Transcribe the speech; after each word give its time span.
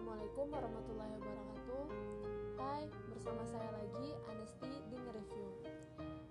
Assalamualaikum 0.00 0.48
warahmatullahi 0.48 1.12
wabarakatuh. 1.20 1.84
Hai, 2.56 2.88
bersama 3.12 3.44
saya 3.44 3.68
lagi 3.68 4.16
Anesti 4.32 4.72
di 4.88 4.96
nge-review. 4.96 5.48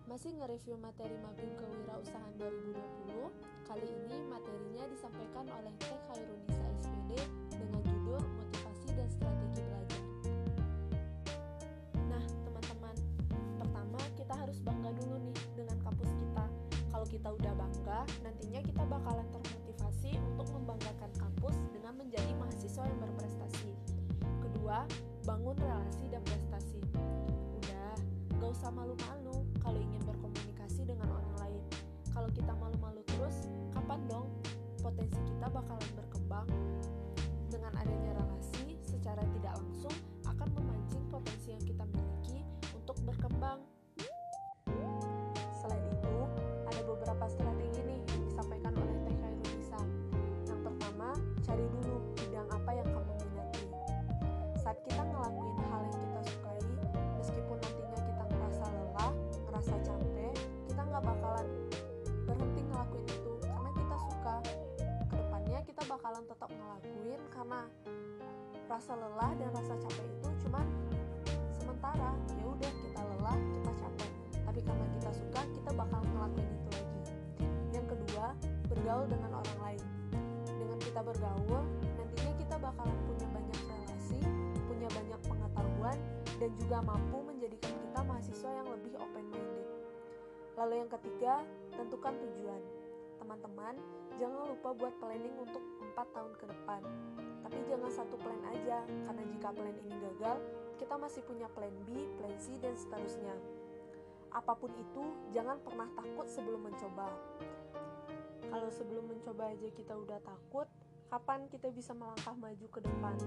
Masih 0.09 0.33
nge-review 0.41 0.73
materi 0.81 1.13
Mabim 1.21 1.53
Kewirausahaan 1.53 2.33
2020 2.41 3.29
Kali 3.69 3.85
ini 3.85 4.25
materinya 4.25 4.89
disampaikan 4.89 5.45
oleh 5.53 5.69
Teh 5.85 6.01
Khairunisa 6.09 6.65
SPD 6.81 7.21
dengan 7.53 7.81
judul 7.85 8.17
Motivasi 8.41 8.89
dan 8.97 9.05
Strategi 9.13 9.61
Belajar. 9.61 10.01
Nah, 12.09 12.25
teman-teman 12.25 12.95
Pertama, 13.61 14.01
kita 14.17 14.33
harus 14.33 14.57
bangga 14.65 14.97
dulu 14.97 15.21
nih 15.29 15.37
dengan 15.53 15.77
kampus 15.85 16.09
kita. 16.17 16.45
Kalau 16.89 17.05
kita 17.05 17.29
udah 17.37 17.53
bangga, 17.53 18.01
nantinya 18.25 18.65
kita 18.65 18.81
bakalan 18.81 19.29
termotivasi 19.29 20.17
untuk 20.17 20.49
membanggakan 20.57 21.13
kampus 21.21 21.53
dengan 21.69 22.01
menjadi 22.01 22.33
mahasiswa 22.33 22.81
yang 22.81 22.97
berprestasi. 22.97 23.08
Bangun 25.25 25.55
relasi 25.57 26.05
dan 26.11 26.21
prestasi. 26.27 26.79
Udah, 27.59 27.93
gak 28.37 28.49
usah 28.51 28.71
malu-malu 28.71 29.45
kalau 29.59 29.79
ingin 29.79 30.01
berkomunikasi 30.05 30.85
dengan 30.85 31.07
orang 31.09 31.35
lain. 31.41 31.63
Kalau 32.11 32.29
kita 32.35 32.53
malu-malu 32.57 33.01
terus, 33.15 33.47
kapan 33.71 33.99
dong 34.11 34.27
potensi 34.79 35.19
kita 35.23 35.47
bakalan 35.51 35.89
berkembang? 35.95 36.08
Karena 67.49 67.65
rasa 68.69 68.93
lelah 68.93 69.33
dan 69.41 69.49
rasa 69.57 69.73
capek 69.81 70.05
itu 70.05 70.29
cuman 70.45 70.69
sementara. 71.57 72.13
Ya 72.37 72.45
udah 72.45 72.71
kita 72.77 73.01
lelah, 73.01 73.37
kita 73.41 73.71
capek. 73.73 74.09
Tapi 74.45 74.59
karena 74.61 74.85
kita 74.93 75.09
suka, 75.17 75.41
kita 75.57 75.71
bakal 75.73 75.97
ngelakuin 76.13 76.45
itu 76.45 76.69
lagi. 76.77 77.01
Yang 77.73 77.85
kedua, 77.89 78.37
bergaul 78.69 79.05
dengan 79.09 79.31
orang 79.33 79.57
lain. 79.65 79.83
Dengan 80.45 80.77
kita 80.77 81.01
bergaul, 81.01 81.63
nantinya 81.97 82.33
kita 82.37 82.55
bakalan 82.61 82.97
punya 83.09 83.27
banyak 83.33 83.59
relasi, 83.65 84.21
punya 84.69 84.89
banyak 84.93 85.19
pengetahuan, 85.25 85.97
dan 86.37 86.49
juga 86.53 86.77
mampu 86.85 87.17
menjadikan 87.25 87.73
kita 87.81 87.99
mahasiswa 88.05 88.49
yang 88.61 88.67
lebih 88.69 88.93
open 89.01 89.25
minded. 89.25 89.67
Lalu 90.53 90.73
yang 90.85 90.89
ketiga, 90.93 91.33
tentukan 91.73 92.13
tujuan. 92.13 92.61
Teman-teman, 93.17 93.73
jangan 94.21 94.53
lupa 94.53 94.69
buat 94.77 94.93
planning 95.01 95.33
untuk 95.41 95.63
4 95.97 96.15
tahun 96.15 96.33
ke 96.37 96.45
depan. 96.47 96.81
Jangan 97.89 98.05
satu 98.05 98.21
plan 98.21 98.37
aja, 98.53 98.85
karena 98.85 99.23
jika 99.33 99.49
plan 99.49 99.73
ini 99.81 99.97
gagal, 99.97 100.37
kita 100.77 100.93
masih 100.93 101.25
punya 101.25 101.49
plan 101.49 101.73
B, 101.89 102.05
plan 102.21 102.37
C, 102.37 102.53
dan 102.61 102.77
seterusnya. 102.77 103.33
Apa 104.29 104.53
pun 104.53 104.69
itu, 104.77 105.09
jangan 105.33 105.57
pernah 105.65 105.89
takut 105.97 106.29
sebelum 106.29 106.69
mencoba. 106.69 107.09
Kalau 108.45 108.69
sebelum 108.69 109.09
mencoba 109.09 109.49
aja 109.49 109.73
kita 109.73 109.97
udah 109.97 110.21
takut, 110.21 110.69
kapan 111.09 111.49
kita 111.49 111.73
bisa 111.73 111.97
melangkah 111.97 112.37
maju 112.37 112.67
ke 112.69 112.77
depan? 112.77 113.17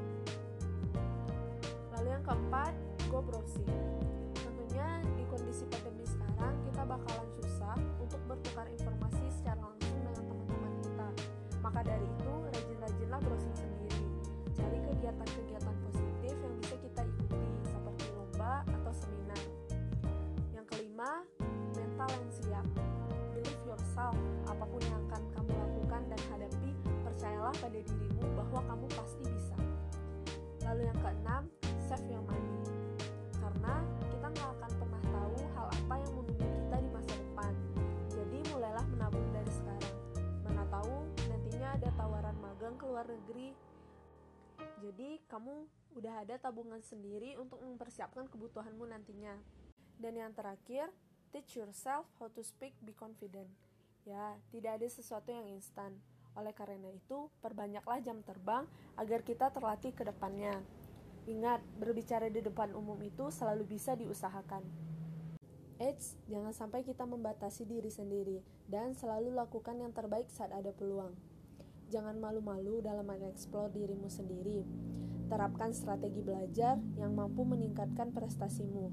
Lalu 1.98 2.08
yang 2.14 2.22
keempat, 2.22 2.70
go 3.10 3.18
browsing. 3.18 3.66
Tentunya 4.46 5.02
di 5.18 5.27
kondisi 5.27 5.67
pandemi 5.74 6.06
sekarang 6.06 6.55
kita 6.70 6.86
bakalan 6.86 7.28
susah 7.42 7.74
untuk 7.98 8.22
bertukar 8.30 8.70
informasi 8.70 9.27
secara 9.27 9.58
langsung 9.58 9.90
dengan 10.06 10.22
teman-teman 10.22 10.72
kita. 10.86 11.08
Maka 11.67 11.83
dari 11.83 12.06
itu, 12.06 12.34
rajin-rajinlah 12.46 13.18
browsing 13.27 13.61
kegiatan-kegiatan 15.20 15.77
positif 15.84 16.34
yang 16.40 16.55
bisa 16.56 16.74
kita 16.80 17.02
ikuti 17.05 17.48
seperti 17.68 18.05
lomba 18.17 18.64
atau 18.64 18.92
seminar. 18.96 19.42
Yang 20.56 20.67
kelima, 20.73 21.11
mental 21.77 22.08
yang 22.08 22.30
siap. 22.33 22.67
Believe 23.36 23.62
yourself, 23.68 24.17
apa 24.48 24.64
pun 24.64 24.80
yang 24.80 24.96
akan 25.08 25.22
kamu 25.36 25.52
lakukan 25.52 26.02
dan 26.08 26.20
hadapi, 26.33 26.70
percayalah 27.05 27.55
pada 27.61 27.80
dirimu 27.80 28.24
bahwa 28.36 28.61
kamu 28.64 28.86
pasti 28.96 29.24
bisa. 29.28 29.56
Lalu 30.64 30.89
yang 30.89 30.98
keenam, 31.05 31.42
save 31.84 32.06
your 32.08 32.24
money. 32.24 32.56
Karena 33.36 33.74
kita 34.08 34.27
nggak 34.33 34.51
akan 34.56 34.70
pernah 34.80 35.02
tahu 35.12 35.36
hal 35.58 35.67
apa 35.68 35.95
yang 36.01 36.12
menunggu 36.17 36.46
kita 36.48 36.77
di 36.80 36.89
masa 36.95 37.12
depan. 37.18 37.52
Jadi 38.08 38.39
mulailah 38.55 38.86
menabung 38.96 39.28
dari 39.34 39.52
sekarang. 39.52 39.96
Mana 40.46 40.64
tahu 40.70 40.96
nantinya 41.28 41.68
ada 41.77 41.89
tawaran 41.98 42.36
magang 42.40 42.74
ke 42.80 42.84
luar 42.86 43.05
negeri. 43.05 43.52
Jadi 44.83 45.23
kamu 45.30 45.68
udah 45.95 46.24
ada 46.27 46.36
tabungan 46.40 46.80
sendiri 46.83 47.39
untuk 47.39 47.62
mempersiapkan 47.62 48.27
kebutuhanmu 48.27 48.89
nantinya. 48.89 49.39
Dan 49.96 50.18
yang 50.18 50.33
terakhir, 50.34 50.90
teach 51.30 51.55
yourself 51.55 52.08
how 52.18 52.27
to 52.33 52.42
speak 52.42 52.74
be 52.83 52.90
confident. 52.96 53.48
Ya, 54.02 54.34
tidak 54.51 54.83
ada 54.83 54.89
sesuatu 54.90 55.30
yang 55.30 55.46
instan. 55.46 55.95
Oleh 56.34 56.51
karena 56.56 56.90
itu, 56.90 57.30
perbanyaklah 57.45 58.02
jam 58.02 58.18
terbang 58.24 58.64
agar 58.98 59.22
kita 59.22 59.52
terlatih 59.55 59.95
ke 59.95 60.02
depannya. 60.02 60.58
Ingat, 61.30 61.62
berbicara 61.78 62.27
di 62.27 62.42
depan 62.42 62.74
umum 62.74 62.98
itu 62.98 63.30
selalu 63.30 63.78
bisa 63.78 63.95
diusahakan. 63.95 64.67
Eits, 65.78 66.18
jangan 66.27 66.55
sampai 66.55 66.83
kita 66.83 67.06
membatasi 67.06 67.67
diri 67.67 67.90
sendiri 67.90 68.39
dan 68.67 68.95
selalu 68.95 69.34
lakukan 69.34 69.78
yang 69.78 69.90
terbaik 69.95 70.27
saat 70.30 70.51
ada 70.51 70.70
peluang. 70.74 71.14
Jangan 71.92 72.17
malu-malu 72.17 72.80
dalam 72.80 73.05
mengeksplor 73.05 73.69
dirimu 73.69 74.08
sendiri. 74.08 74.64
Terapkan 75.29 75.77
strategi 75.77 76.25
belajar 76.25 76.80
yang 76.97 77.13
mampu 77.13 77.45
meningkatkan 77.45 78.17
prestasimu. 78.17 78.89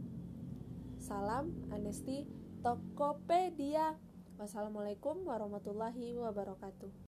Salam 0.99 1.55
Anesti 1.71 2.27
Tokopedia. 2.59 3.95
Wassalamualaikum 4.35 5.23
warahmatullahi 5.23 6.19
wabarakatuh. 6.19 7.08